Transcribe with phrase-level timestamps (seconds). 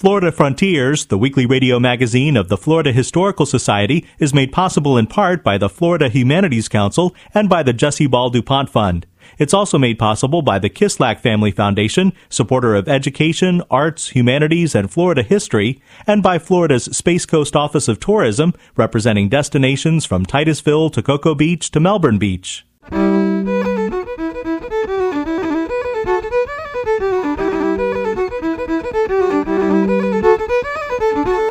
[0.00, 5.06] Florida Frontiers, the weekly radio magazine of the Florida Historical Society, is made possible in
[5.06, 9.06] part by the Florida Humanities Council and by the Jesse Ball DuPont Fund.
[9.36, 14.90] It's also made possible by the Kislak Family Foundation, supporter of education, arts, humanities, and
[14.90, 21.02] Florida history, and by Florida's Space Coast Office of Tourism, representing destinations from Titusville to
[21.02, 22.64] Cocoa Beach to Melbourne Beach.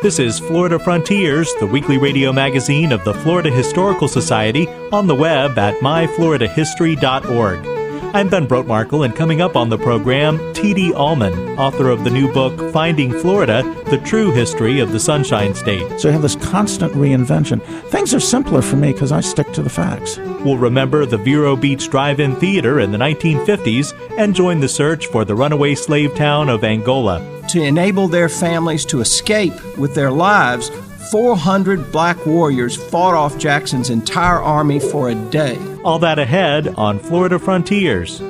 [0.02, 5.14] This is Florida Frontiers, the weekly radio magazine of the Florida Historical Society, on the
[5.14, 7.66] web at myfloridahistory.org.
[8.14, 10.94] I'm Ben Brotemarkle, and coming up on the program, T.D.
[10.94, 16.00] Allman, author of the new book Finding Florida The True History of the Sunshine State.
[16.00, 17.60] So you have this constant reinvention.
[17.90, 20.16] Things are simpler for me because I stick to the facts.
[20.16, 25.08] We'll remember the Vero Beach Drive In Theater in the 1950s and join the search
[25.08, 27.39] for the runaway slave town of Angola.
[27.50, 30.70] To enable their families to escape with their lives,
[31.10, 35.58] 400 black warriors fought off Jackson's entire army for a day.
[35.82, 38.20] All that ahead on Florida Frontiers.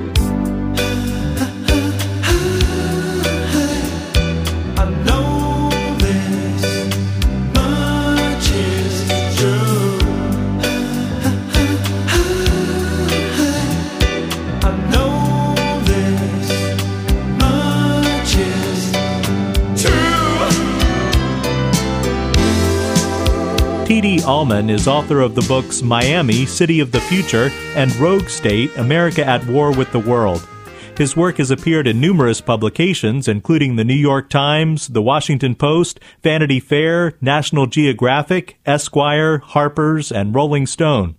[24.41, 29.23] Allman is author of the books Miami, City of the Future, and Rogue State, America
[29.23, 30.49] at War with the World.
[30.97, 36.01] His work has appeared in numerous publications, including the New York Times, the Washington Post,
[36.23, 41.17] Vanity Fair, National Geographic, Esquire, Harper's, and Rolling Stone.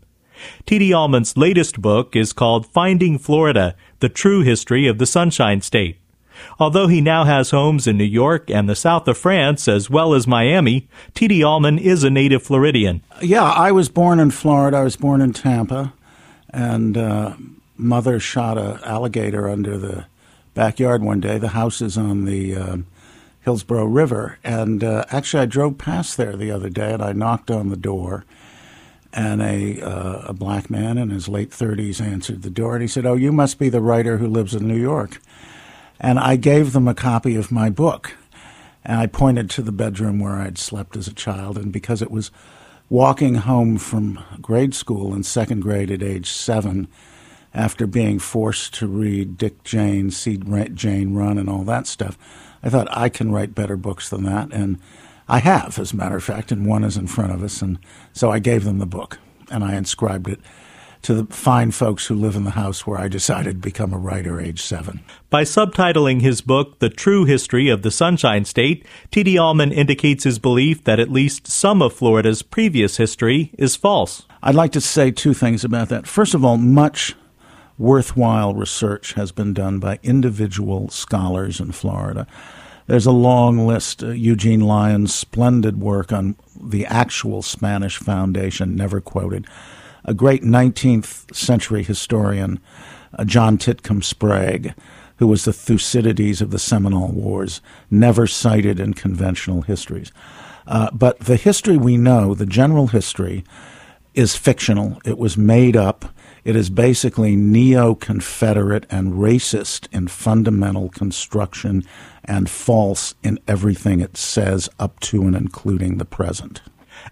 [0.65, 0.91] T.D.
[0.91, 6.00] Allman's latest book is called Finding Florida, The True History of the Sunshine State.
[6.59, 10.13] Although he now has homes in New York and the south of France as well
[10.13, 11.43] as Miami, T.D.
[11.43, 13.01] Allman is a native Floridian.
[13.21, 14.77] Yeah, I was born in Florida.
[14.77, 15.93] I was born in Tampa,
[16.49, 17.33] and uh,
[17.77, 20.05] mother shot a alligator under the
[20.53, 21.37] backyard one day.
[21.37, 22.77] The house is on the uh,
[23.41, 27.49] Hillsborough River, and uh, actually, I drove past there the other day, and I knocked
[27.49, 28.25] on the door.
[29.13, 32.87] And a uh, a black man in his late thirties answered the door, and he
[32.87, 35.19] said, "Oh, you must be the writer who lives in New York."
[36.01, 38.17] And I gave them a copy of my book.
[38.83, 41.57] And I pointed to the bedroom where I'd slept as a child.
[41.57, 42.31] And because it was
[42.89, 46.87] walking home from grade school in second grade at age seven,
[47.53, 52.17] after being forced to read Dick Jane, see Jane Run, and all that stuff,
[52.63, 54.51] I thought I can write better books than that.
[54.51, 54.79] And
[55.29, 57.61] I have, as a matter of fact, and one is in front of us.
[57.61, 57.77] And
[58.11, 59.19] so I gave them the book
[59.51, 60.39] and I inscribed it
[61.03, 63.97] to the fine folks who live in the house where I decided to become a
[63.97, 65.01] writer age seven.
[65.29, 69.37] By subtitling his book, The True History of the Sunshine State, T.D.
[69.37, 74.25] Allman indicates his belief that at least some of Florida's previous history is false.
[74.43, 76.07] I'd like to say two things about that.
[76.07, 77.15] First of all, much
[77.77, 82.27] worthwhile research has been done by individual scholars in Florida.
[82.87, 84.03] There's a long list.
[84.03, 89.47] Uh, Eugene Lyon's splendid work on the actual Spanish foundation, never quoted
[90.03, 92.59] a great 19th century historian,
[93.17, 94.73] uh, John Titcomb Sprague,
[95.17, 100.11] who was the Thucydides of the Seminole Wars, never cited in conventional histories.
[100.65, 103.43] Uh, but the history we know, the general history,
[104.13, 104.99] is fictional.
[105.05, 106.05] It was made up.
[106.43, 111.83] It is basically neo Confederate and racist in fundamental construction
[112.25, 116.61] and false in everything it says up to and including the present.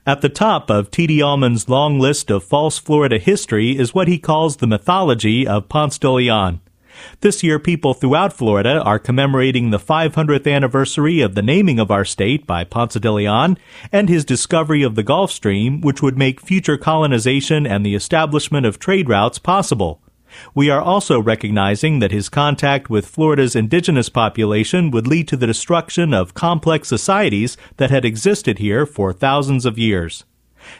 [0.06, 1.22] At the top of T.D.
[1.22, 5.98] Allman's long list of false Florida history is what he calls the mythology of Ponce
[5.98, 6.62] de Leon.
[7.22, 12.06] This year, people throughout Florida are commemorating the 500th anniversary of the naming of our
[12.06, 13.58] state by Ponce de Leon
[13.92, 18.66] and his discovery of the Gulf Stream, which would make future colonization and the establishment
[18.66, 20.02] of trade routes possible.
[20.54, 25.48] We are also recognizing that his contact with Florida's indigenous population would lead to the
[25.48, 30.26] destruction of complex societies that had existed here for thousands of years.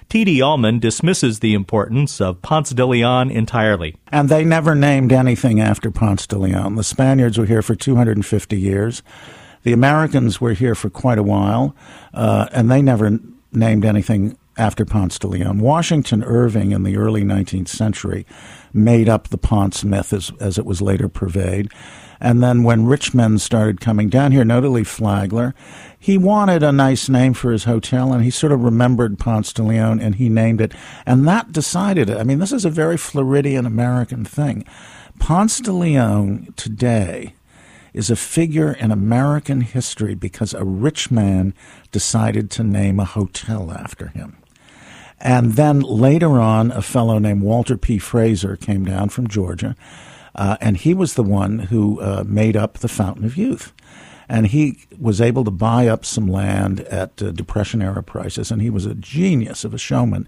[0.10, 0.42] T.D.
[0.42, 3.96] Allman dismisses the importance of Ponce de Leon entirely.
[4.12, 6.76] And they never named anything after Ponce de Leon.
[6.76, 9.02] The Spaniards were here for 250 years.
[9.64, 11.76] The Americans were here for quite a while,
[12.14, 13.20] uh, and they never
[13.52, 15.60] named anything after Ponce de Leon.
[15.60, 18.26] Washington Irving in the early 19th century
[18.74, 21.72] made up the Ponce myth as, as it was later purveyed.
[22.20, 25.56] And then when rich men started coming down here, notably Flagler,
[25.98, 29.64] he wanted a nice name for his hotel and he sort of remembered Ponce de
[29.64, 30.74] Leon and he named it.
[31.06, 32.18] And that decided it.
[32.18, 34.66] I mean, this is a very Floridian American thing.
[35.18, 37.34] Ponce de Leon today
[37.94, 41.54] is a figure in American history because a rich man
[41.92, 44.36] decided to name a hotel after him.
[45.22, 47.98] And then later on, a fellow named Walter P.
[47.98, 49.76] Fraser came down from Georgia,
[50.36, 53.74] uh, and he was the one who uh, made up the Fountain of Youth.
[54.30, 58.62] And he was able to buy up some land at uh, Depression era prices, and
[58.62, 60.28] he was a genius of a showman.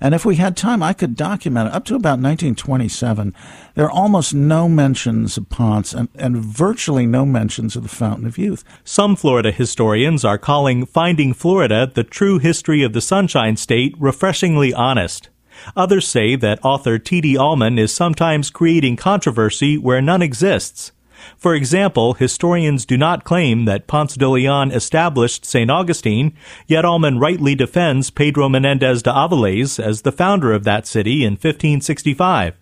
[0.00, 1.74] And if we had time, I could document it.
[1.74, 3.34] Up to about 1927,
[3.74, 8.26] there are almost no mentions of Ponce and, and virtually no mentions of the Fountain
[8.26, 8.64] of Youth.
[8.84, 14.72] Some Florida historians are calling Finding Florida the true history of the Sunshine State refreshingly
[14.74, 15.30] honest.
[15.74, 17.36] Others say that author T.D.
[17.36, 20.92] Allman is sometimes creating controversy where none exists.
[21.36, 25.70] For example, historians do not claim that Ponce de Leon established St.
[25.70, 26.36] Augustine,
[26.66, 31.32] yet Allman rightly defends Pedro Menendez de Aviles as the founder of that city in
[31.32, 32.54] 1565.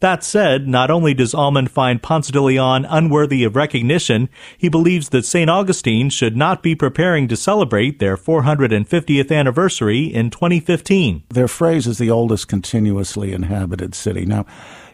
[0.00, 5.10] That said, not only does Allman find Ponce de Leon unworthy of recognition, he believes
[5.10, 5.50] that St.
[5.50, 11.24] Augustine should not be preparing to celebrate their 450th anniversary in 2015.
[11.28, 14.24] Their phrase is the oldest continuously inhabited city.
[14.24, 14.46] Now,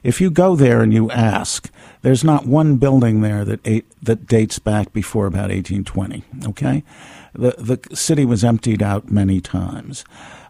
[0.07, 1.69] if you go there and you ask,
[2.03, 6.23] there's not one building there that eight, that dates back before about 1820.
[6.47, 6.85] Okay,
[7.33, 10.05] the the city was emptied out many times.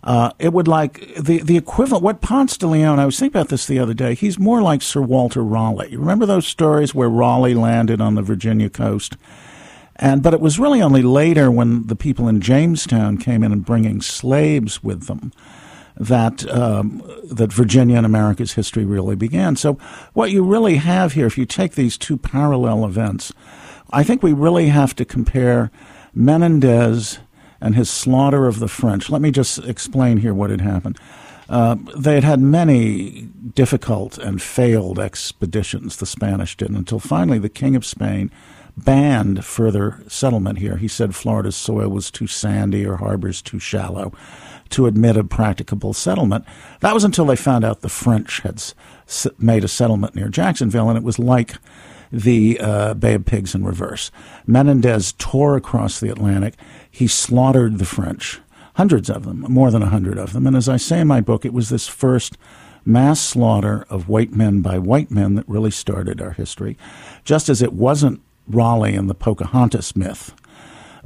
[0.04, 2.04] Uh, it would like the the equivalent.
[2.04, 2.98] What Ponce de Leon?
[2.98, 4.14] I was thinking about this the other day.
[4.14, 5.92] He's more like Sir Walter Raleigh.
[5.92, 9.16] You remember those stories where Raleigh landed on the Virginia coast?
[9.96, 13.64] And but it was really only later when the people in Jamestown came in and
[13.64, 15.32] bringing slaves with them
[15.98, 19.56] that um, that Virginia and America's history really began.
[19.56, 19.74] So
[20.12, 23.32] what you really have here, if you take these two parallel events,
[23.90, 25.70] I think we really have to compare
[26.14, 27.18] Menendez
[27.60, 29.08] and his slaughter of the French.
[29.08, 30.98] Let me just explain here what had happened.
[31.48, 37.48] Uh, they had had many difficult and failed expeditions, the Spanish did, until finally the
[37.48, 38.30] King of Spain
[38.76, 40.76] banned further settlement here.
[40.76, 44.12] He said Florida's soil was too sandy or harbors too shallow
[44.70, 46.44] to admit a practicable settlement.
[46.80, 48.62] That was until they found out the French had
[49.38, 51.54] made a settlement near Jacksonville, and it was like
[52.12, 54.10] the uh, Bay of Pigs in reverse.
[54.46, 56.54] Menendez tore across the Atlantic.
[56.90, 58.40] He slaughtered the French,
[58.74, 60.46] hundreds of them, more than a hundred of them.
[60.46, 62.36] And as I say in my book, it was this first
[62.84, 66.76] mass slaughter of white men by white men that really started our history,
[67.24, 70.32] just as it wasn't Raleigh and the Pocahontas myth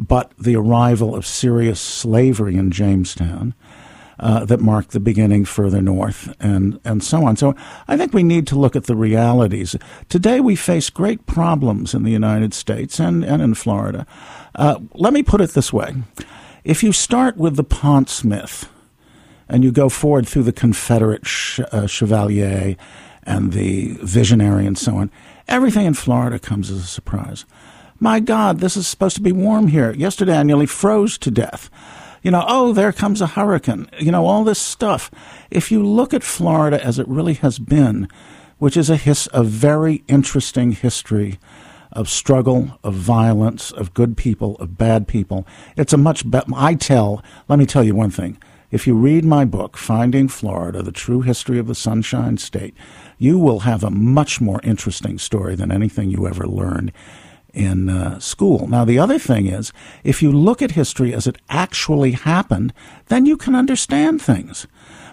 [0.00, 3.54] but the arrival of serious slavery in Jamestown.
[4.18, 7.38] Uh, that marked the beginning further north and, and so on.
[7.38, 7.54] So
[7.88, 9.74] I think we need to look at the realities.
[10.10, 14.06] Today we face great problems in the United States and, and in Florida.
[14.54, 15.94] Uh, let me put it this way.
[16.64, 18.68] If you start with the Ponce myth
[19.48, 22.76] and you go forward through the Confederate sh- uh, Chevalier
[23.22, 25.10] and the visionary and so on,
[25.48, 27.46] everything in Florida comes as a surprise.
[28.02, 29.92] My God, this is supposed to be warm here.
[29.92, 31.68] Yesterday I nearly froze to death.
[32.22, 33.90] You know, oh, there comes a hurricane.
[33.98, 35.10] You know, all this stuff.
[35.50, 38.08] If you look at Florida as it really has been,
[38.56, 41.38] which is a, his, a very interesting history
[41.92, 45.46] of struggle, of violence, of good people, of bad people.
[45.76, 46.46] It's a much better.
[46.54, 48.38] I tell, let me tell you one thing.
[48.70, 52.74] If you read my book, Finding Florida, The True History of the Sunshine State,
[53.18, 56.92] you will have a much more interesting story than anything you ever learned
[57.52, 58.66] in uh, school.
[58.68, 59.72] Now, the other thing is,
[60.04, 62.72] if you look at history as it actually happened,
[63.06, 64.66] then you can understand things.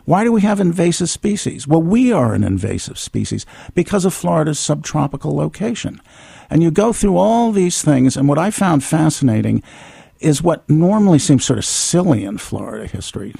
[0.06, 1.67] Why do we have invasive species?
[1.67, 6.01] Well, we are an invasive species because of Florida's subtropical location.
[6.50, 9.62] And you go through all these things, and what I found fascinating
[10.20, 13.36] is what normally seems sort of silly in Florida history,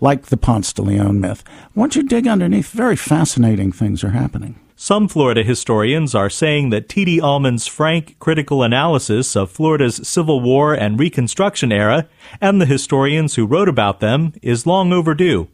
[0.00, 1.42] like the Ponce de Leon myth.
[1.74, 4.58] Once you dig underneath, very fascinating things are happening.
[4.80, 7.20] Some Florida historians are saying that T.D.
[7.20, 12.08] Allman's frank, critical analysis of Florida's Civil War and Reconstruction era,
[12.40, 15.48] and the historians who wrote about them, is long overdue.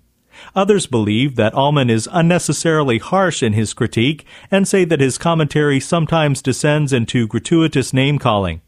[0.55, 5.81] Others believe that Allman is unnecessarily harsh in his critique and say that his commentary
[5.81, 8.61] sometimes descends into gratuitous name calling.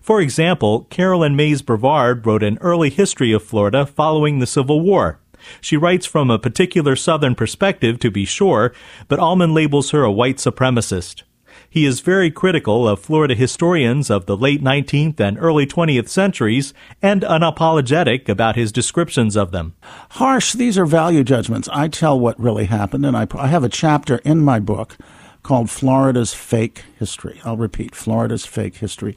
[0.00, 5.20] For example, Carolyn Mays Brevard wrote an early history of Florida following the Civil War.
[5.60, 8.72] She writes from a particular Southern perspective, to be sure,
[9.08, 11.22] but Allman labels her a white supremacist.
[11.68, 16.72] He is very critical of Florida historians of the late 19th and early 20th centuries
[17.02, 19.74] and unapologetic about his descriptions of them.
[20.12, 21.68] Harsh, these are value judgments.
[21.72, 24.96] I tell what really happened, and I, I have a chapter in my book
[25.42, 27.40] called Florida's Fake History.
[27.44, 29.16] I'll repeat Florida's Fake History.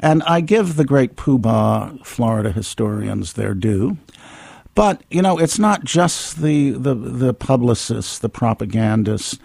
[0.00, 3.98] And I give the great poobah Florida historians their due.
[4.74, 9.38] But you know, it's not just the the, the publicists, the propagandists,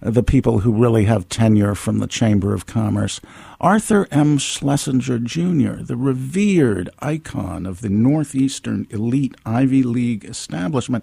[0.00, 3.20] the people who really have tenure from the Chamber of Commerce.
[3.60, 4.38] Arthur M.
[4.38, 11.02] Schlesinger Jr., the revered icon of the Northeastern elite Ivy League establishment,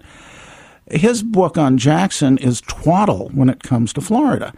[0.90, 4.54] his book on Jackson is twaddle when it comes to Florida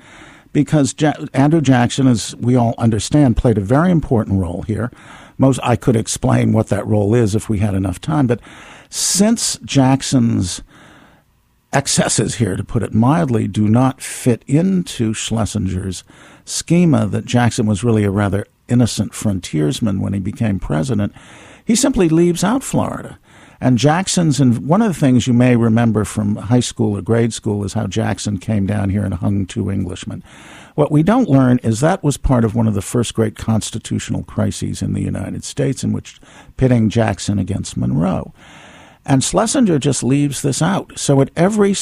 [0.57, 4.91] because ja- Andrew Jackson, as we all understand, played a very important role here.
[5.37, 8.41] Most I could explain what that role is if we had enough time, but
[8.89, 10.63] since Jackson's
[11.75, 16.05] excesses here, to put it mildly, do not fit into Schlesinger's
[16.47, 21.13] schema that Jackson was really a rather innocent frontiersman when he became president,
[21.67, 23.19] he simply leaves out Florida.
[23.61, 27.33] And Jackson's, and one of the things you may remember from high school or grade
[27.33, 30.23] school is how Jackson came down here and hung two Englishmen.
[30.75, 34.25] What we don't learn is that was part of one of the first great constitutional
[34.25, 36.21] crises in the United States, in which
[36.59, 38.35] pitting Jackson against Monroe.
[39.07, 40.99] And Schlesinger just leaves this out.
[40.99, 41.75] So at every,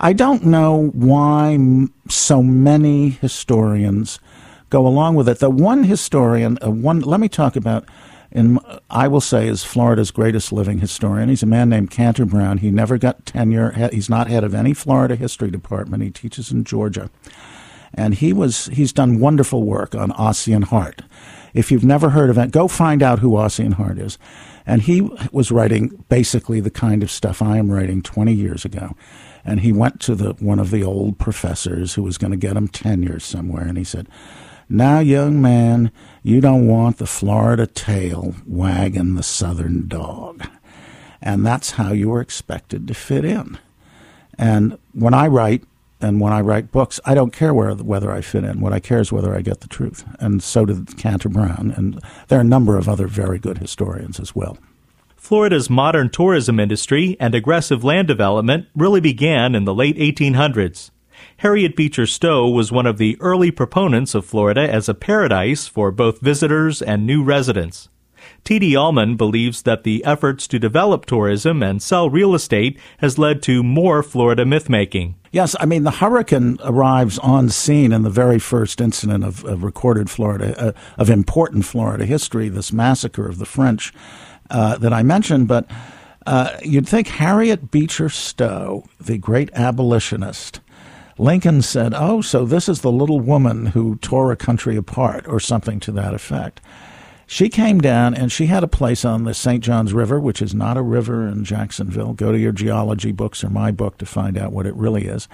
[0.00, 4.18] I don't know why so many historians
[4.70, 5.38] go along with it.
[5.38, 7.84] The one historian, uh, one, let me talk about
[8.36, 11.30] and I will say is Florida's greatest living historian.
[11.30, 12.58] He's a man named Canter Brown.
[12.58, 13.70] He never got tenure.
[13.90, 16.02] He's not head of any Florida history department.
[16.02, 17.10] He teaches in Georgia,
[17.94, 21.00] and he was he's done wonderful work on Ossian Hart.
[21.54, 24.18] If you've never heard of it, go find out who Ossian Hart is.
[24.66, 25.00] And he
[25.32, 28.94] was writing basically the kind of stuff I am writing 20 years ago.
[29.44, 32.56] And he went to the one of the old professors who was going to get
[32.56, 34.08] him tenure somewhere, and he said
[34.68, 35.92] now, young man,
[36.22, 40.46] you don't want the Florida tail wagging the southern dog.
[41.22, 43.58] And that's how you are expected to fit in.
[44.38, 45.64] And when I write,
[46.00, 48.60] and when I write books, I don't care where, whether I fit in.
[48.60, 50.04] What I care is whether I get the truth.
[50.20, 51.72] And so did Canter Brown.
[51.76, 54.58] And there are a number of other very good historians as well.
[55.16, 60.90] Florida's modern tourism industry and aggressive land development really began in the late 1800s.
[61.38, 65.90] Harriet Beecher Stowe was one of the early proponents of Florida as a paradise for
[65.90, 67.88] both visitors and new residents.
[68.44, 68.76] T.D.
[68.76, 73.62] Allman believes that the efforts to develop tourism and sell real estate has led to
[73.62, 75.14] more Florida mythmaking.
[75.32, 79.62] Yes, I mean, the hurricane arrives on scene in the very first incident of, of
[79.62, 83.92] recorded Florida, uh, of important Florida history, this massacre of the French
[84.48, 85.48] uh, that I mentioned.
[85.48, 85.68] But
[86.24, 90.60] uh, you'd think Harriet Beecher Stowe, the great abolitionist,
[91.18, 95.40] Lincoln said, Oh, so this is the little woman who tore a country apart, or
[95.40, 96.60] something to that effect.
[97.26, 99.62] She came down and she had a place on the St.
[99.62, 102.12] Johns River, which is not a river in Jacksonville.
[102.12, 105.26] Go to your geology books or my book to find out what it really is.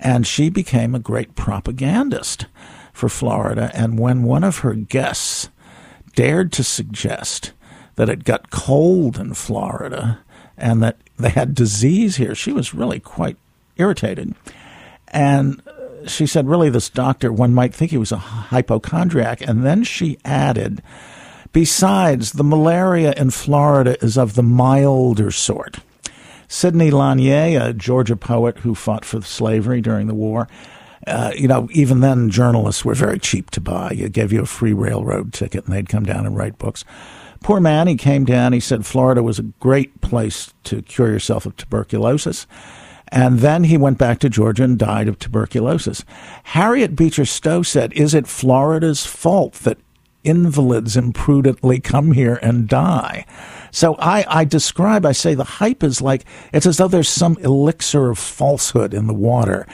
[0.00, 2.46] And she became a great propagandist
[2.94, 3.70] for Florida.
[3.74, 5.50] And when one of her guests
[6.14, 7.52] dared to suggest
[7.96, 10.20] that it got cold in Florida
[10.56, 13.36] and that they had disease here, she was really quite
[13.76, 14.34] irritated.
[15.12, 15.62] And
[16.06, 19.40] she said, really, this doctor, one might think he was a hypochondriac.
[19.42, 20.82] And then she added,
[21.52, 25.78] besides, the malaria in Florida is of the milder sort.
[26.48, 30.48] Sidney Lanier, a Georgia poet who fought for slavery during the war,
[31.06, 33.90] uh, you know, even then journalists were very cheap to buy.
[33.90, 36.84] You gave you a free railroad ticket and they'd come down and write books.
[37.42, 38.52] Poor man, he came down.
[38.52, 42.46] He said Florida was a great place to cure yourself of tuberculosis.
[43.12, 46.02] And then he went back to Georgia and died of tuberculosis.
[46.44, 49.76] Harriet Beecher Stowe said, Is it Florida's fault that
[50.24, 53.26] invalids imprudently come here and die?
[53.70, 57.36] So I, I describe, I say the hype is like, it's as though there's some
[57.40, 59.66] elixir of falsehood in the water.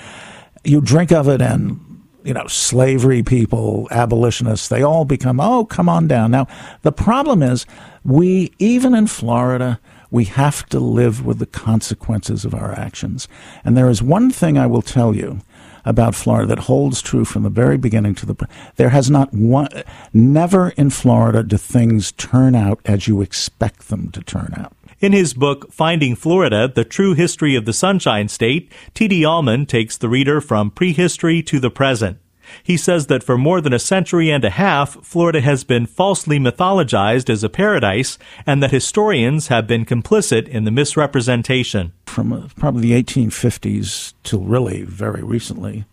[0.65, 1.85] You drink of it and
[2.25, 6.33] you know, slavery people, abolitionists, they all become, oh, come on down.
[6.33, 6.47] Now,
[6.83, 7.65] the problem is,
[8.05, 9.81] we, even in Florida,
[10.11, 13.29] we have to live with the consequences of our actions.
[13.65, 15.41] And there is one thing I will tell you
[15.85, 19.69] about Florida that holds true from the very beginning to the there has not one
[20.13, 24.75] never in Florida do things turn out as you expect them to turn out.
[25.01, 29.25] In his book Finding Florida: The True History of the Sunshine State, T.D.
[29.25, 32.19] Allman takes the reader from prehistory to the present.
[32.63, 36.39] He says that for more than a century and a half, Florida has been falsely
[36.39, 41.93] mythologized as a paradise, and that historians have been complicit in the misrepresentation.
[42.07, 45.85] From uh, probably the 1850s till really very recently,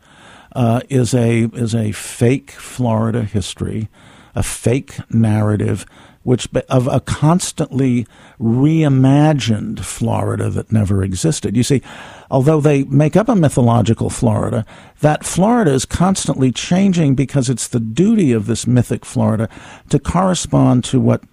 [0.55, 3.89] uh, is a is a fake Florida history,
[4.33, 5.85] a fake narrative
[6.25, 8.07] which of a constantly
[8.41, 11.55] reimagined Florida that never existed.
[11.55, 11.83] You see,
[12.31, 14.65] although they make up a mythological Florida,
[15.01, 19.47] that Florida is constantly changing because it's the duty of this mythic Florida
[19.89, 21.23] to correspond to what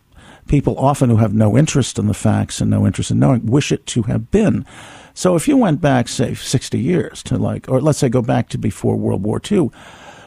[0.47, 3.73] people often who have no interest in the facts and no interest in knowing wish
[3.73, 4.67] it to have been.
[5.15, 8.51] So if you went back, say, 60 years to like, or let's say go back
[8.51, 9.71] to before World War II,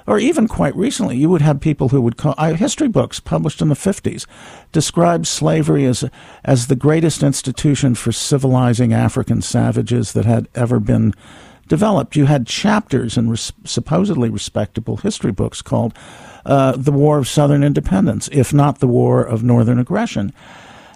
[0.08, 3.62] or even quite recently, you would have people who would call uh, history books published
[3.62, 4.26] in the 50s
[4.72, 6.04] describe slavery as
[6.44, 11.14] as the greatest institution for civilizing African savages that had ever been
[11.68, 12.16] developed.
[12.16, 15.98] You had chapters in res- supposedly respectable history books called
[16.46, 20.34] uh, "The War of Southern Independence," if not the War of Northern Aggression.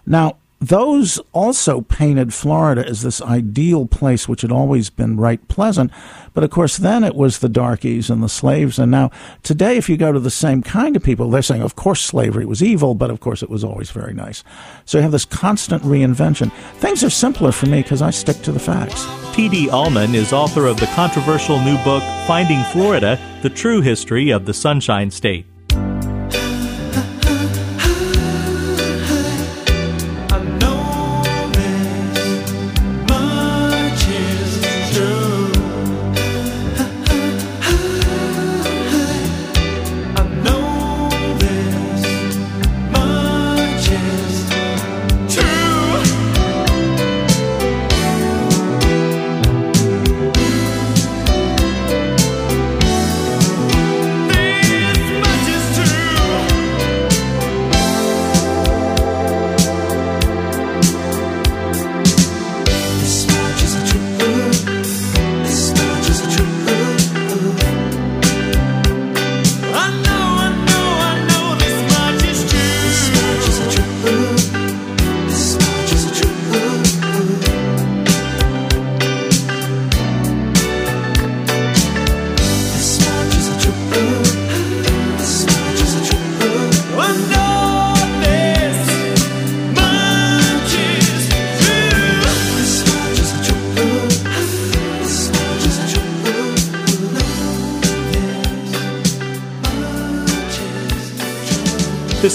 [0.05, 5.89] Now, those also painted Florida as this ideal place, which had always been right pleasant.
[6.33, 8.77] But of course, then it was the darkies and the slaves.
[8.77, 9.09] And now,
[9.41, 12.45] today, if you go to the same kind of people, they're saying, of course, slavery
[12.45, 14.43] was evil, but of course, it was always very nice.
[14.85, 16.51] So you have this constant reinvention.
[16.75, 19.05] Things are simpler for me because I stick to the facts.
[19.33, 19.69] T.D.
[19.69, 24.53] Allman is author of the controversial new book, Finding Florida The True History of the
[24.53, 25.45] Sunshine State.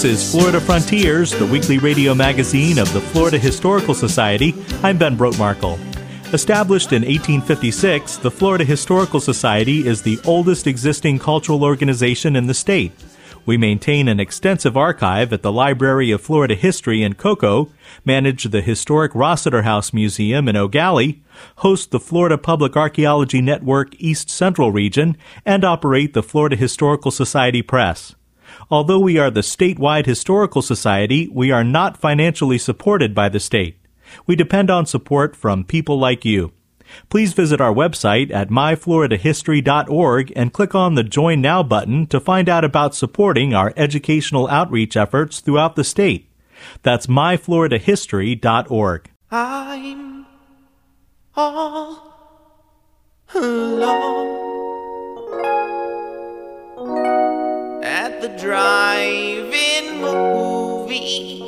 [0.05, 4.53] Is Florida Frontiers, the weekly radio magazine of the Florida Historical Society.
[4.83, 5.79] I'm Ben Brotemarkle.
[6.31, 12.53] Established in 1856, the Florida Historical Society is the oldest existing cultural organization in the
[12.53, 12.91] state.
[13.47, 17.71] We maintain an extensive archive at the Library of Florida History in Cocoa,
[18.03, 21.23] manage the historic Rossiter House Museum in Gallie,
[21.57, 27.63] host the Florida Public Archaeology Network East Central Region, and operate the Florida Historical Society
[27.63, 28.13] Press.
[28.69, 33.77] Although we are the statewide historical society, we are not financially supported by the state.
[34.25, 36.51] We depend on support from people like you.
[37.09, 42.47] Please visit our website at myfloridahistory.org and click on the Join Now button to find
[42.47, 46.29] out about supporting our educational outreach efforts throughout the state.
[46.83, 49.09] That's myfloridahistory.org.
[49.31, 50.25] I'm
[51.35, 52.13] all
[53.33, 54.54] alone.
[57.85, 61.39] At the drive-in movie.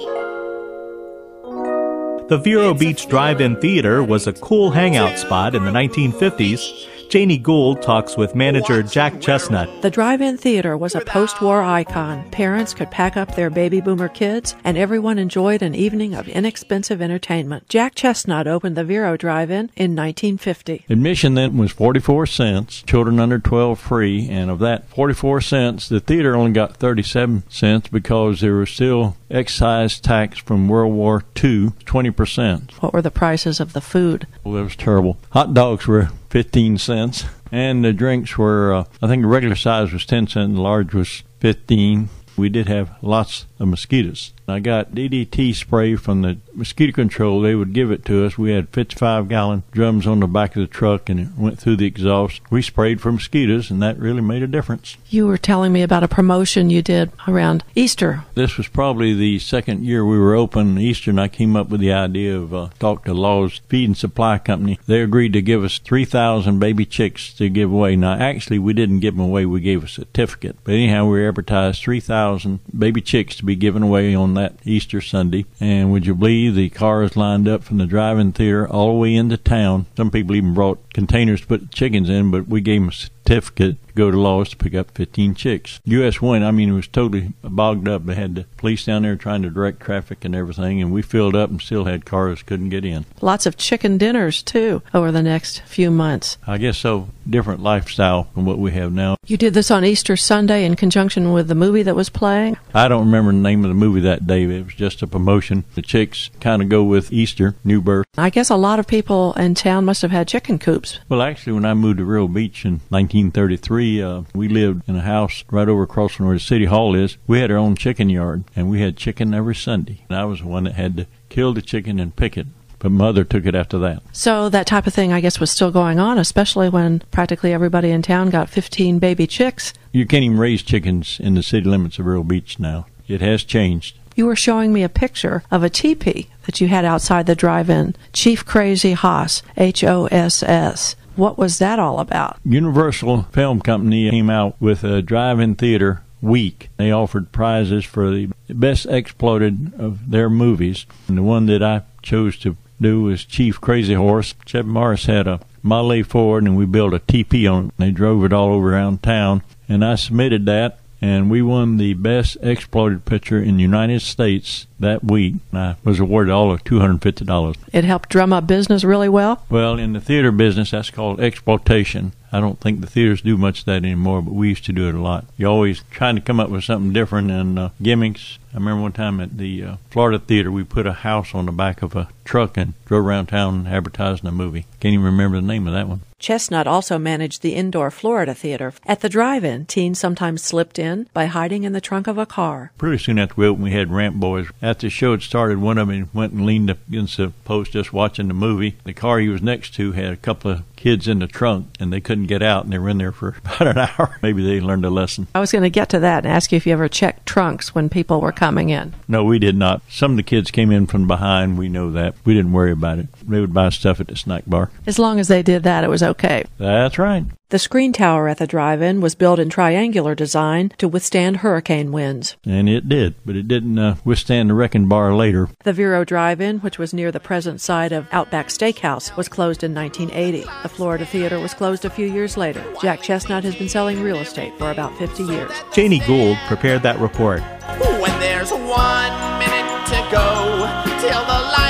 [2.30, 7.82] The Vero Beach Drive-In Theater was a cool hangout spot in the 1950s Janie Gould
[7.82, 9.82] talks with manager Jack Chestnut.
[9.82, 12.30] The drive in theater was a post war icon.
[12.32, 17.02] Parents could pack up their baby boomer kids, and everyone enjoyed an evening of inexpensive
[17.02, 17.70] entertainment.
[17.70, 20.86] Jack Chestnut opened the Vero Drive in in 1950.
[20.90, 26.02] Admission then was 44 cents, children under 12 free, and of that 44 cents, the
[26.02, 31.70] theater only got 37 cents because there was still excise tax from World War II,
[31.86, 32.72] 20%.
[32.82, 34.28] What were the prices of the food?
[34.44, 35.18] Well, it was terrible.
[35.32, 39.92] Hot dogs were 15 cents, and the drinks were, uh, I think the regular size
[39.92, 42.10] was 10 cents, the large was 15.
[42.38, 44.34] We did have lots of mosquitoes.
[44.48, 47.42] I got DDT spray from the mosquito control.
[47.42, 48.38] They would give it to us.
[48.38, 51.78] We had 55 gallon drums on the back of the truck and it went through
[51.78, 52.42] the exhaust.
[52.50, 54.96] We sprayed for mosquitoes and that really made a difference.
[55.10, 58.24] You were telling me about a promotion you did around Easter.
[58.36, 61.82] This was probably the second year we were open Easter and I came up with
[61.82, 64.80] the idea of uh, talk to Law's Feed and Supply Company.
[64.88, 67.98] They agreed to give us 3,000 baby chicks to give away.
[67.98, 69.46] Now actually we didn't give them away.
[69.46, 70.56] We gave a certificate.
[70.64, 75.46] But anyhow, we advertised 3,000 baby chicks to be given away on that Easter Sunday.
[75.60, 79.16] And would you believe the cars lined up from the drive-in theater all the way
[79.16, 79.88] into town?
[79.96, 83.78] Some people even brought containers to put chickens in, but we gave them a certificate
[83.98, 85.80] go to Laws to pick up 15 chicks.
[85.86, 88.06] US 1, I mean, it was totally bogged up.
[88.06, 91.36] They had the police down there trying to direct traffic and everything, and we filled
[91.36, 93.06] up and still had cars couldn't get in.
[93.22, 96.38] Lots of chicken dinners, too, over the next few months.
[96.46, 97.10] I guess so.
[97.30, 99.18] Different lifestyle from what we have now.
[99.26, 102.58] You did this on Easter Sunday in conjunction with the movie that was playing?
[102.74, 104.44] I don't remember the name of the movie that day.
[104.44, 105.66] It was just a promotion.
[105.76, 108.06] The chicks kind of go with Easter, new birth.
[108.18, 111.00] I guess a lot of people in town must have had chicken coops.
[111.10, 115.02] Well, actually, when I moved to Vero Beach in 1933, uh, we lived in a
[115.02, 117.18] house right over across from where the city hall is.
[117.28, 120.06] We had our own chicken yard, and we had chicken every Sunday.
[120.10, 122.48] And I was the one that had to kill the chicken and pick it.
[122.80, 124.04] But mother took it after that.
[124.12, 127.90] So that type of thing, I guess, was still going on, especially when practically everybody
[127.90, 129.74] in town got 15 baby chicks.
[129.92, 132.86] You can't even raise chickens in the city limits of Vero Beach now.
[133.08, 133.98] It has changed.
[134.16, 137.96] You were showing me a picture of a teepee that you had outside the drive-in.
[138.14, 140.96] Chief Crazy Hoss, H-O-S-S.
[141.18, 142.38] What was that all about?
[142.46, 146.70] Universal Film Company came out with a drive-in theater week.
[146.78, 150.86] They offered prizes for the best exploded of their movies.
[151.08, 154.36] And the one that I chose to do was Chief Crazy Horse.
[154.46, 157.74] Chip Morris had a Model Ford, and we built a TP on it.
[157.78, 161.94] They drove it all over around town, and I submitted that, and we won the
[161.94, 165.36] best exploited picture in the United States that week.
[165.54, 167.56] I was awarded all of $250.
[167.72, 169.44] It helped drum up business really well?
[169.50, 172.14] Well, in the theater business, that's called exploitation.
[172.32, 174.90] I don't think the theaters do much of that anymore, but we used to do
[174.90, 175.26] it a lot.
[175.38, 178.38] You're always trying to come up with something different and uh, gimmicks.
[178.54, 181.52] I remember one time at the uh, Florida Theater, we put a house on the
[181.52, 184.66] back of a truck and drove around town advertising a movie.
[184.80, 186.02] Can't even remember the name of that one.
[186.20, 188.74] Chestnut also managed the indoor Florida Theater.
[188.86, 192.72] At the drive-in, teens sometimes slipped in by hiding in the trunk of a car.
[192.78, 194.48] Pretty soon after we opened, we had ramp boys.
[194.62, 197.94] After the show had started, one of them went and leaned against the post just
[197.94, 198.78] watching the movie.
[198.84, 201.92] The car he was next to had a couple of kids in the trunk, and
[201.92, 204.18] they couldn't get out, and they were in there for about an hour.
[204.22, 205.28] Maybe they learned a lesson.
[205.36, 207.76] I was going to get to that and ask you if you ever checked trunks
[207.76, 208.94] when people were coming in.
[209.08, 209.82] No, we did not.
[209.90, 211.58] Some of the kids came in from behind.
[211.58, 212.16] We know that.
[212.24, 213.08] We didn't worry about it.
[213.28, 214.72] They would buy stuff at the snack bar.
[214.86, 216.46] As long as they did that, it was okay.
[216.58, 217.26] That's right.
[217.50, 222.36] The screen tower at the drive-in was built in triangular design to withstand hurricane winds.
[222.46, 225.48] And it did, but it didn't uh, withstand the wrecking bar later.
[225.64, 229.74] The Vero Drive-In, which was near the present site of Outback Steakhouse, was closed in
[229.74, 230.46] 1980.
[230.62, 232.62] The Florida Theater was closed a few years later.
[232.82, 235.52] Jack Chestnut has been selling real estate for about 50 years.
[235.72, 237.40] Janie Gould prepared that report.
[237.80, 240.68] When there's one minute to go
[241.00, 241.67] till the lights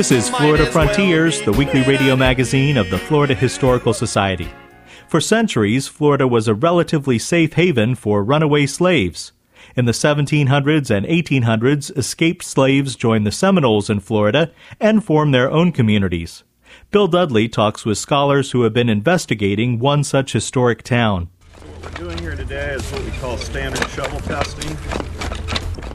[0.00, 4.48] This is Florida Frontiers, the weekly radio magazine of the Florida Historical Society.
[5.06, 9.32] For centuries, Florida was a relatively safe haven for runaway slaves.
[9.76, 15.50] In the 1700s and 1800s, escaped slaves joined the Seminoles in Florida and formed their
[15.50, 16.44] own communities.
[16.90, 21.28] Bill Dudley talks with scholars who have been investigating one such historic town.
[21.58, 25.19] What we're doing here today is what we call standard shovel testing.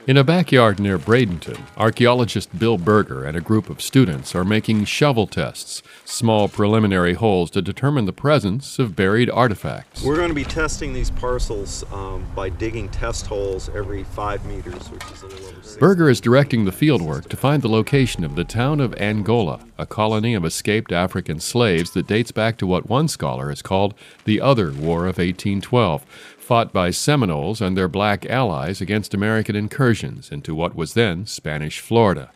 [0.07, 4.85] In a backyard near Bradenton, archaeologist Bill Berger and a group of students are making
[4.85, 10.03] shovel tests, small preliminary holes to determine the presence of buried artifacts.
[10.03, 14.91] We're going to be testing these parcels um, by digging test holes every five meters,
[14.91, 15.77] which is a little over six.
[15.77, 19.87] Berger is directing the fieldwork to find the location of the town of Angola, a
[19.87, 24.39] colony of escaped African slaves that dates back to what one scholar has called the
[24.39, 26.05] Other War of 1812,
[26.45, 31.79] fought by Seminoles and their black allies against American incursions into what was then Spanish
[31.79, 32.31] Florida.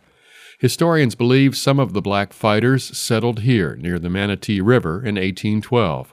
[0.58, 6.12] Historians believe some of the black fighters settled here near the Manatee River in 1812.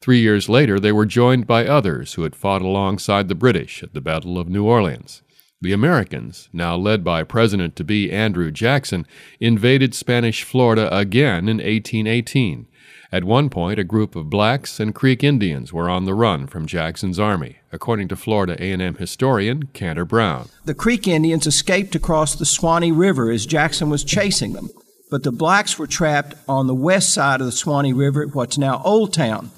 [0.00, 3.92] Three years later, they were joined by others who had fought alongside the British at
[3.92, 5.22] the Battle of New Orleans.
[5.60, 9.06] The Americans, now led by President to be Andrew Jackson,
[9.40, 12.66] invaded Spanish Florida again in 1818.
[13.12, 16.64] At one point, a group of blacks and Creek Indians were on the run from
[16.64, 20.48] Jackson's army, according to Florida A&M historian Canter Brown.
[20.64, 24.70] The Creek Indians escaped across the Swanee River as Jackson was chasing them,
[25.10, 28.56] but the blacks were trapped on the west side of the Swanee River at what's
[28.56, 29.50] now Old Town.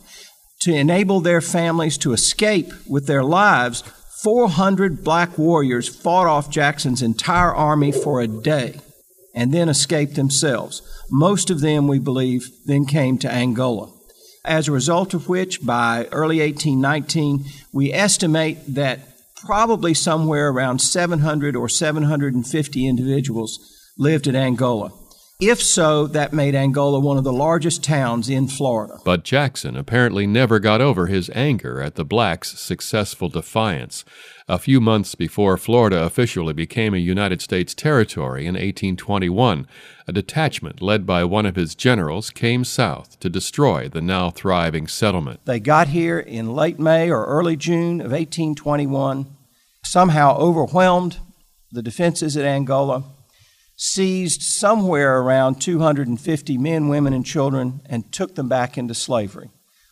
[0.62, 3.85] To enable their families to escape with their lives,
[4.25, 8.81] 400 black warriors fought off Jackson's entire army for a day
[9.33, 10.83] and then escaped themselves.
[11.11, 13.93] Most of them, we believe, then came to Angola.
[14.45, 19.01] As a result of which, by early 1819, we estimate that
[19.37, 23.59] probably somewhere around 700 or 750 individuals
[23.99, 24.93] lived in Angola.
[25.40, 28.99] If so, that made Angola one of the largest towns in Florida.
[29.05, 34.05] But Jackson apparently never got over his anger at the blacks' successful defiance.
[34.47, 39.66] A few months before Florida officially became a United States territory in 1821,
[40.07, 44.87] a detachment led by one of his generals came south to destroy the now thriving
[44.87, 45.40] settlement.
[45.47, 49.27] They got here in late May or early June of 1821,
[49.83, 51.18] somehow overwhelmed
[51.73, 53.03] the defenses at Angola
[53.77, 59.51] seized somewhere around 250 men, women, and children and took them back into slavery.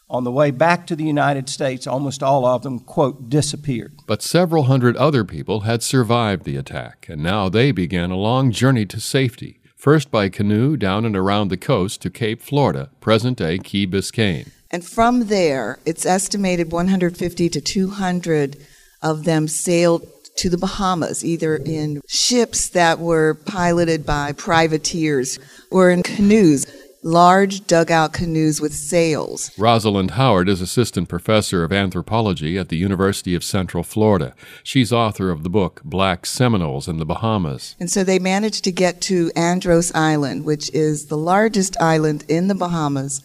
[0.09, 3.95] On the way back to the United States, almost all of them, quote, disappeared.
[4.07, 8.51] But several hundred other people had survived the attack, and now they began a long
[8.51, 13.39] journey to safety, first by canoe down and around the coast to Cape Florida, present
[13.39, 14.51] day Key Biscayne.
[14.71, 18.57] And from there, it's estimated 150 to 200
[19.03, 25.39] of them sailed to the Bahamas, either in ships that were piloted by privateers
[25.71, 26.67] or in canoes,
[27.03, 29.51] large dugout canoes with sails.
[29.57, 34.35] Rosalyn Howard is assistant professor of anthropology at the University of Central Florida.
[34.63, 37.75] She's author of the book Black Seminoles in the Bahamas.
[37.81, 42.49] And so they managed to get to Andros Island, which is the largest island in
[42.49, 43.23] the Bahamas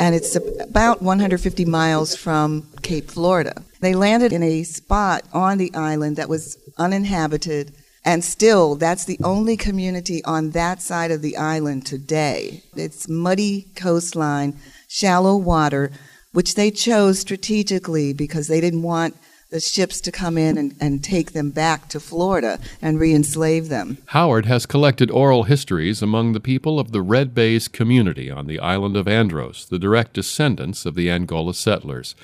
[0.00, 3.62] and it's about 150 miles from Cape Florida.
[3.82, 9.18] They landed in a spot on the island that was uninhabited, and still, that's the
[9.24, 12.62] only community on that side of the island today.
[12.76, 15.90] It's muddy coastline, shallow water,
[16.30, 19.16] which they chose strategically because they didn't want
[19.52, 23.68] the ships to come in and, and take them back to Florida and re enslave
[23.68, 23.98] them.
[24.06, 28.58] Howard has collected oral histories among the people of the Red Bays community on the
[28.58, 32.14] island of Andros, the direct descendants of the Angola settlers.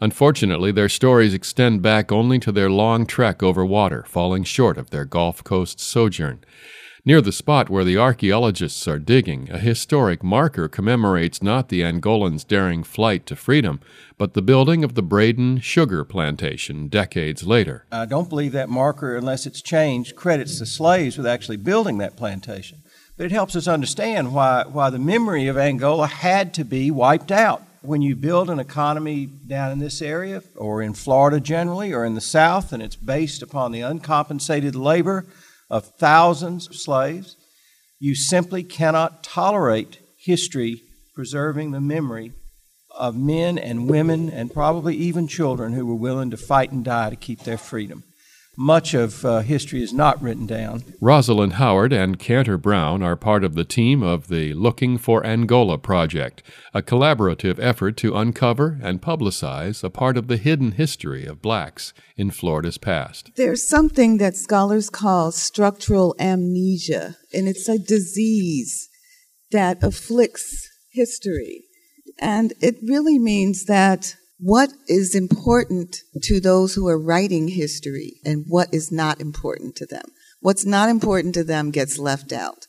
[0.00, 4.88] Unfortunately, their stories extend back only to their long trek over water, falling short of
[4.88, 6.40] their Gulf Coast sojourn.
[7.08, 12.46] Near the spot where the archaeologists are digging, a historic marker commemorates not the Angolans'
[12.46, 13.80] daring flight to freedom,
[14.18, 17.86] but the building of the Braden sugar plantation decades later.
[17.90, 22.14] I don't believe that marker, unless it's changed, credits the slaves with actually building that
[22.14, 22.82] plantation.
[23.16, 27.32] But it helps us understand why, why the memory of Angola had to be wiped
[27.32, 27.62] out.
[27.80, 32.16] When you build an economy down in this area, or in Florida generally, or in
[32.16, 35.24] the South, and it's based upon the uncompensated labor
[35.70, 37.36] of thousands of slaves.
[38.00, 40.82] You simply cannot tolerate history
[41.14, 42.32] preserving the memory
[42.96, 47.10] of men and women and probably even children who were willing to fight and die
[47.10, 48.04] to keep their freedom
[48.58, 50.80] much of uh, history is not written down.
[51.00, 55.78] Rosalyn Howard and Canter Brown are part of the team of the Looking for Angola
[55.78, 56.42] project,
[56.74, 61.92] a collaborative effort to uncover and publicize a part of the hidden history of blacks
[62.16, 63.30] in Florida's past.
[63.36, 68.88] There's something that scholars call structural amnesia, and it's a disease
[69.52, 71.62] that afflicts history.
[72.18, 78.44] And it really means that what is important to those who are writing history and
[78.48, 80.04] what is not important to them.
[80.40, 82.66] What's not important to them gets left out.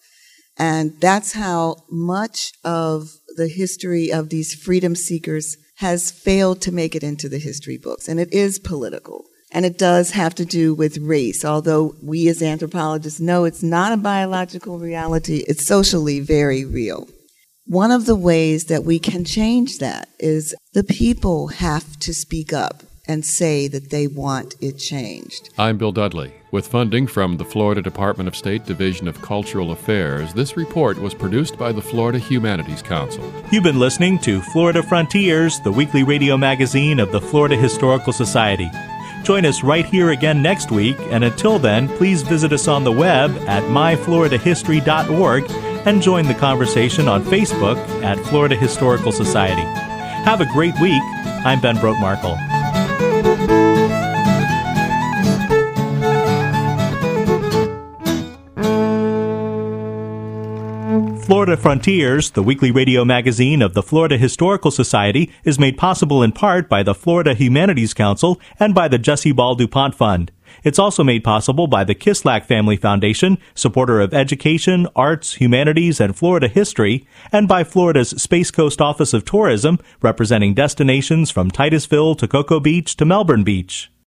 [0.58, 6.96] And that's how much of the history of these freedom seekers has failed to make
[6.96, 8.10] it into the history books.
[8.10, 9.26] And it is political.
[9.52, 13.92] And it does have to do with race, although we as anthropologists know it's not
[13.92, 17.08] a biological reality, it's socially very real.
[17.70, 22.52] One of the ways that we can change that is the people have to speak
[22.52, 25.52] up and say that they want it changed.
[25.56, 26.34] I'm Bill Dudley.
[26.50, 31.14] With funding from the Florida Department of State Division of Cultural Affairs, this report was
[31.14, 33.32] produced by the Florida Humanities Council.
[33.52, 38.72] You've been listening to Florida Frontiers, the weekly radio magazine of the Florida Historical Society.
[39.22, 42.92] Join us right here again next week, and until then, please visit us on the
[42.92, 49.62] web at myfloridahistory.org and join the conversation on Facebook at Florida Historical Society.
[50.26, 51.02] Have a great week.
[51.46, 52.38] I'm Ben Brotemarkle.
[61.30, 66.32] Florida Frontiers, the weekly radio magazine of the Florida Historical Society, is made possible in
[66.32, 70.32] part by the Florida Humanities Council and by the Jesse Ball DuPont Fund.
[70.64, 76.16] It's also made possible by the Kislak Family Foundation, supporter of education, arts, humanities, and
[76.16, 82.28] Florida history, and by Florida's Space Coast Office of Tourism, representing destinations from Titusville to
[82.28, 83.92] Cocoa Beach to Melbourne Beach.